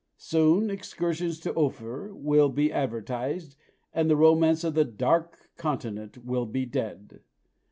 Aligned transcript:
Soon 0.17 0.71
"excursions 0.71 1.39
to 1.41 1.53
Ophir" 1.53 2.11
will 2.15 2.49
be 2.49 2.73
advertised, 2.73 3.55
and 3.93 4.09
the 4.09 4.15
romance 4.15 4.63
of 4.63 4.73
the 4.73 4.83
"Dark 4.83 5.51
Continent" 5.57 6.25
will 6.25 6.47
be 6.47 6.65
dead! 6.65 7.19